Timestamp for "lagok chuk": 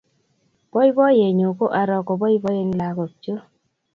2.79-3.41